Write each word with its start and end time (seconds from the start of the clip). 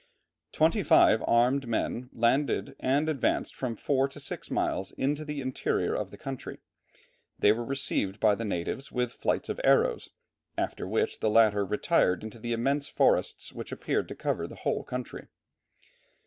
Twenty 0.51 0.81
five 0.81 1.21
armed 1.27 1.67
men 1.67 2.09
landed 2.11 2.75
and 2.79 3.07
advanced 3.07 3.55
from 3.55 3.75
four 3.75 4.07
to 4.07 4.19
six 4.19 4.49
miles 4.49 4.91
into 4.93 5.23
the 5.23 5.41
interior 5.41 5.93
of 5.93 6.09
the 6.09 6.17
country. 6.17 6.57
They 7.37 7.51
were 7.51 7.63
received 7.63 8.19
by 8.19 8.33
the 8.33 8.43
natives 8.43 8.91
with 8.91 9.11
flights 9.11 9.47
of 9.47 9.61
arrows, 9.63 10.09
after 10.57 10.87
which 10.87 11.19
the 11.19 11.29
latter 11.29 11.63
retired 11.63 12.23
into 12.23 12.39
the 12.39 12.51
immense 12.51 12.87
forests 12.87 13.53
which 13.53 13.71
appeared 13.71 14.07
to 14.07 14.15
cover 14.15 14.47
the 14.47 14.55
whole 14.65 14.83
country. 14.83 15.27